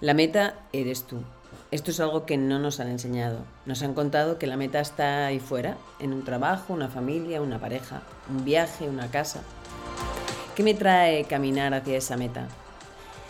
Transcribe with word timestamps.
La 0.00 0.12
meta 0.12 0.54
eres 0.72 1.04
tú. 1.04 1.22
Esto 1.70 1.92
es 1.92 2.00
algo 2.00 2.26
que 2.26 2.36
no 2.36 2.58
nos 2.58 2.80
han 2.80 2.88
enseñado. 2.88 3.38
Nos 3.64 3.80
han 3.82 3.94
contado 3.94 4.40
que 4.40 4.48
la 4.48 4.56
meta 4.56 4.80
está 4.80 5.26
ahí 5.26 5.38
fuera, 5.38 5.76
en 6.00 6.12
un 6.12 6.24
trabajo, 6.24 6.72
una 6.72 6.88
familia, 6.88 7.40
una 7.40 7.60
pareja, 7.60 8.02
un 8.28 8.44
viaje, 8.44 8.88
una 8.88 9.08
casa. 9.10 9.42
¿Qué 10.56 10.64
me 10.64 10.74
trae 10.74 11.24
caminar 11.24 11.74
hacia 11.74 11.96
esa 11.96 12.16
meta? 12.16 12.48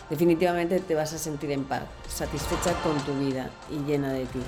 Definitivamente 0.09 0.79
te 0.79 0.95
vas 0.95 1.13
a 1.13 1.19
sentir 1.19 1.51
en 1.51 1.65
paz, 1.65 1.83
satisfecha 2.09 2.73
con 2.81 2.97
tu 3.01 3.13
vida 3.13 3.51
y 3.71 3.85
llena 3.85 4.11
de 4.11 4.25
ti. 4.25 4.39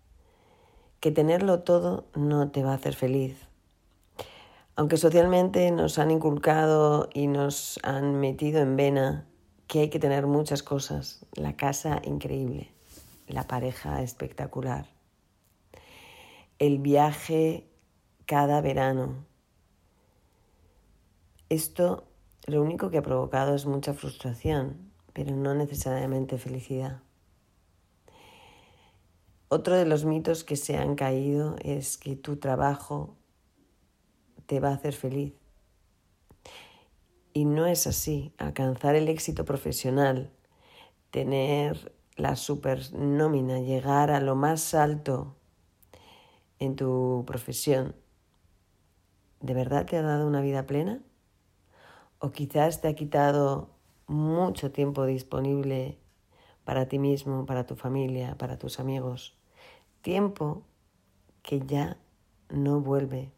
que 1.00 1.12
tenerlo 1.12 1.62
todo 1.62 2.06
no 2.16 2.52
te 2.52 2.64
va 2.64 2.72
a 2.72 2.76
hacer 2.76 2.96
feliz. 2.96 3.38
Aunque 4.76 4.98
socialmente 4.98 5.72
nos 5.72 6.00
han 6.00 6.12
inculcado 6.12 7.10
y 7.14 7.28
nos 7.28 7.80
han 7.84 8.20
metido 8.20 8.62
en 8.62 8.76
vena 8.76 9.26
que 9.68 9.82
hay 9.82 9.90
que 9.90 10.00
tener 10.00 10.26
muchas 10.26 10.64
cosas, 10.64 11.26
la 11.34 11.56
casa 11.56 12.02
increíble, 12.04 12.72
la 13.28 13.46
pareja 13.46 14.02
espectacular, 14.02 14.88
el 16.60 16.80
viaje 16.80 17.70
cada 18.26 18.62
verano, 18.62 19.26
esto 21.50 22.06
lo 22.46 22.62
único 22.62 22.90
que 22.90 23.00
ha 23.00 23.04
provocado 23.04 23.54
es 23.56 23.66
mucha 23.66 23.94
frustración, 23.94 24.92
pero 25.14 25.36
no 25.36 25.54
necesariamente 25.54 26.38
felicidad. 26.38 27.02
Otro 29.50 29.76
de 29.76 29.86
los 29.86 30.06
mitos 30.06 30.44
que 30.44 30.56
se 30.56 30.78
han 30.78 30.96
caído 30.96 31.56
es 31.62 31.98
que 31.98 32.16
tu 32.16 32.38
trabajo 32.38 33.18
te 34.46 34.60
va 34.60 34.70
a 34.70 34.76
hacer 34.76 34.94
feliz. 34.94 35.34
Y 37.34 37.46
no 37.46 37.66
es 37.66 37.86
así. 37.86 38.34
Alcanzar 38.38 38.96
el 38.96 39.10
éxito 39.10 39.46
profesional, 39.46 40.32
tener 41.12 41.94
la 42.16 42.36
super 42.36 42.94
nómina, 42.94 43.60
llegar 43.60 44.12
a 44.12 44.22
lo 44.22 44.36
más 44.36 44.74
alto 44.74 45.36
en 46.60 46.76
tu 46.76 47.24
profesión, 47.26 47.96
¿de 49.42 49.54
verdad 49.54 49.86
te 49.86 49.98
ha 49.98 50.02
dado 50.02 50.28
una 50.28 50.42
vida 50.42 50.66
plena? 50.66 51.02
o 52.20 52.32
quizás 52.32 52.82
te 52.82 52.88
ha 52.90 52.96
quitado 52.96 53.70
mucho 54.08 54.72
tiempo 54.72 55.06
disponible 55.06 55.98
para 56.66 56.88
ti 56.88 57.00
mismo, 57.00 57.46
para 57.46 57.66
tu 57.66 57.76
familia, 57.76 58.38
para 58.38 58.58
tus 58.58 58.80
amigos. 58.80 59.39
Tiempo 60.10 60.64
que 61.44 61.62
ya 61.68 61.96
no 62.50 62.82
vuelve. 62.82 63.32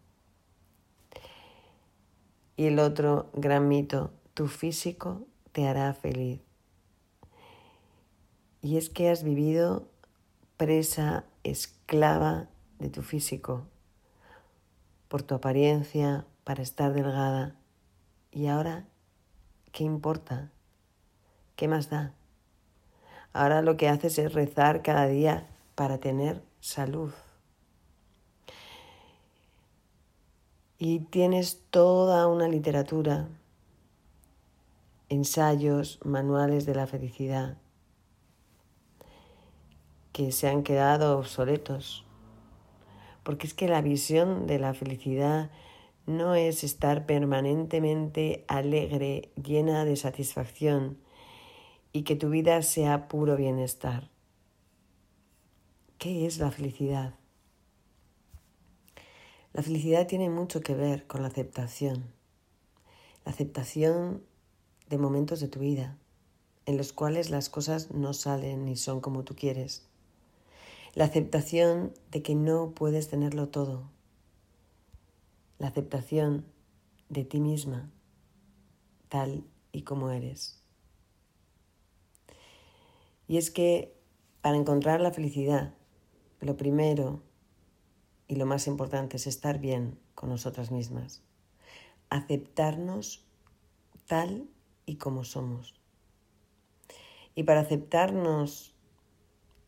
Y 2.56 2.68
el 2.68 2.80
otro 2.80 3.30
gran 3.34 3.68
mito, 3.68 4.14
tu 4.34 4.48
físico 4.48 5.28
te 5.52 5.68
hará 5.68 5.94
feliz. 5.94 6.40
Y 8.62 8.78
es 8.78 8.90
que 8.90 9.10
has 9.10 9.26
vivido 9.26 9.90
presa, 10.56 11.26
esclava 11.44 12.48
de 12.80 12.88
tu 12.88 13.02
físico, 13.02 13.68
por 15.10 15.24
tu 15.24 15.36
apariencia, 15.36 16.26
para 16.46 16.64
estar 16.64 16.94
delgada, 16.94 17.58
¿Y 18.32 18.48
ahora 18.48 18.86
qué 19.74 19.84
importa? 19.84 20.54
¿Qué 21.58 21.68
más 21.68 21.90
da? 21.90 22.14
Ahora 23.34 23.62
lo 23.62 23.76
que 23.76 23.90
haces 23.90 24.18
es 24.20 24.34
rezar 24.34 24.82
cada 24.84 25.08
día 25.08 25.50
para 25.76 25.98
tener 25.98 26.50
salud. 26.62 27.12
Y 30.78 31.00
tienes 31.00 31.64
toda 31.70 32.28
una 32.28 32.48
literatura, 32.48 33.28
ensayos, 35.10 36.00
manuales 36.06 36.66
de 36.66 36.76
la 36.76 36.88
felicidad, 36.88 37.58
que 40.12 40.32
se 40.32 40.48
han 40.48 40.64
quedado 40.64 41.18
obsoletos. 41.18 42.06
Porque 43.24 43.48
es 43.48 43.54
que 43.54 43.68
la 43.68 43.82
visión 43.82 44.48
de 44.48 44.60
la 44.60 44.74
felicidad 44.74 45.52
no 46.06 46.36
es 46.36 46.64
estar 46.64 47.06
permanentemente 47.06 48.46
alegre, 48.48 49.32
llena 49.36 49.86
de 49.86 49.96
satisfacción 49.96 50.98
y 51.94 52.04
que 52.04 52.16
tu 52.16 52.30
vida 52.30 52.62
sea 52.64 53.08
puro 53.08 53.36
bienestar. 53.36 54.10
¿Qué 56.02 56.26
es 56.26 56.40
la 56.40 56.50
felicidad? 56.50 57.14
La 59.54 59.62
felicidad 59.62 60.08
tiene 60.08 60.32
mucho 60.32 60.62
que 60.62 60.74
ver 60.74 61.06
con 61.06 61.22
la 61.22 61.28
aceptación. 61.28 62.12
La 63.24 63.32
aceptación 63.32 64.24
de 64.90 64.98
momentos 64.98 65.40
de 65.42 65.48
tu 65.48 65.60
vida 65.60 66.00
en 66.66 66.78
los 66.78 66.92
cuales 66.92 67.30
las 67.30 67.50
cosas 67.50 67.92
no 67.92 68.16
salen 68.16 68.66
ni 68.66 68.78
son 68.78 69.00
como 69.00 69.24
tú 69.24 69.36
quieres. 69.36 69.86
La 70.96 71.06
aceptación 71.06 71.94
de 72.10 72.24
que 72.24 72.34
no 72.34 72.72
puedes 72.72 73.08
tenerlo 73.08 73.50
todo, 73.50 73.84
la 75.60 75.68
aceptación 75.68 76.46
de 77.10 77.26
ti 77.26 77.40
misma 77.40 77.92
tal 79.08 79.44
y 79.72 79.84
como 79.84 80.10
eres. 80.10 80.64
Y 83.28 83.38
es 83.38 83.52
que 83.52 83.96
para 84.42 84.58
encontrar 84.58 85.00
la 85.00 85.12
felicidad, 85.12 85.76
lo 86.42 86.58
primero 86.58 87.22
y 88.28 88.36
lo 88.36 88.46
más 88.46 88.68
importante 88.68 89.18
es 89.18 89.28
estar 89.28 89.60
bien 89.60 89.98
con 90.16 90.30
nosotras 90.30 90.72
mismas, 90.72 91.22
aceptarnos 92.10 93.26
tal 94.08 94.50
y 94.86 94.96
como 94.98 95.24
somos. 95.24 95.80
Y 97.36 97.44
para 97.44 97.62
aceptarnos 97.62 98.76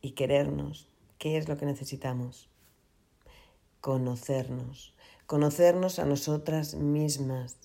y 0.02 0.12
querernos, 0.12 0.88
¿qué 1.18 1.38
es 1.38 1.48
lo 1.48 1.56
que 1.56 1.66
necesitamos? 1.66 2.50
Conocernos 3.80 4.94
conocernos 5.26 5.98
a 5.98 6.04
nosotras 6.04 6.74
mismas, 6.74 7.56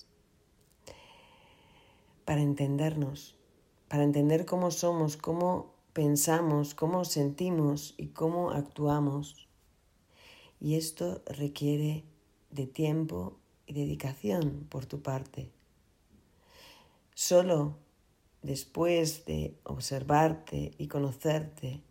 para 2.24 2.40
entendernos, 2.40 3.36
para 3.88 4.04
entender 4.04 4.46
cómo 4.46 4.70
somos, 4.70 5.16
cómo 5.16 5.74
pensamos, 5.92 6.74
cómo 6.74 7.04
sentimos 7.04 7.94
y 7.96 8.08
cómo 8.08 8.50
actuamos. 8.50 9.48
Y 10.60 10.76
esto 10.76 11.22
requiere 11.26 12.04
de 12.50 12.66
tiempo 12.66 13.38
y 13.66 13.74
dedicación 13.74 14.66
por 14.68 14.86
tu 14.86 15.02
parte. 15.02 15.50
Solo 17.14 17.76
después 18.42 19.24
de 19.24 19.54
observarte 19.64 20.72
y 20.78 20.88
conocerte, 20.88 21.82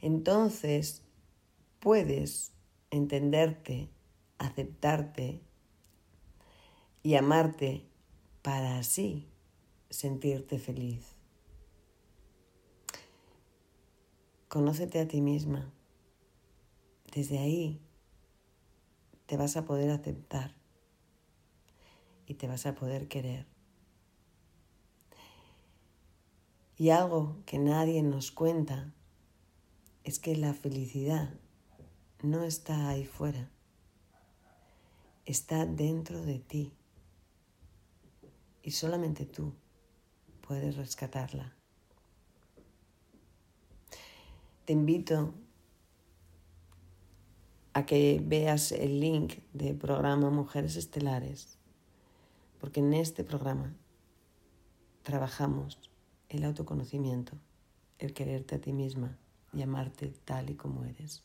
entonces 0.00 1.02
puedes 1.80 2.52
entenderte 2.90 3.88
aceptarte 4.38 5.40
y 7.02 7.14
amarte 7.14 7.84
para 8.42 8.78
así 8.78 9.28
sentirte 9.90 10.58
feliz. 10.58 11.19
Conócete 14.50 14.98
a 14.98 15.06
ti 15.06 15.20
misma. 15.20 15.72
Desde 17.14 17.38
ahí 17.38 17.80
te 19.26 19.36
vas 19.36 19.56
a 19.56 19.64
poder 19.64 19.92
aceptar 19.92 20.56
y 22.26 22.34
te 22.34 22.48
vas 22.48 22.66
a 22.66 22.74
poder 22.74 23.06
querer. 23.06 23.46
Y 26.76 26.90
algo 26.90 27.36
que 27.46 27.60
nadie 27.60 28.02
nos 28.02 28.32
cuenta 28.32 28.92
es 30.02 30.18
que 30.18 30.34
la 30.34 30.52
felicidad 30.52 31.32
no 32.24 32.42
está 32.42 32.88
ahí 32.88 33.04
fuera, 33.04 33.52
está 35.26 35.64
dentro 35.64 36.24
de 36.24 36.40
ti 36.40 36.72
y 38.64 38.72
solamente 38.72 39.26
tú 39.26 39.54
puedes 40.40 40.76
rescatarla. 40.76 41.59
Te 44.70 44.74
invito 44.74 45.34
a 47.72 47.84
que 47.86 48.22
veas 48.24 48.70
el 48.70 49.00
link 49.00 49.40
del 49.52 49.76
programa 49.76 50.30
Mujeres 50.30 50.76
Estelares, 50.76 51.58
porque 52.60 52.78
en 52.78 52.94
este 52.94 53.24
programa 53.24 53.74
trabajamos 55.02 55.80
el 56.28 56.44
autoconocimiento, 56.44 57.32
el 57.98 58.12
quererte 58.12 58.54
a 58.54 58.60
ti 58.60 58.72
misma 58.72 59.18
y 59.52 59.62
amarte 59.62 60.12
tal 60.24 60.50
y 60.50 60.54
como 60.54 60.84
eres. 60.84 61.24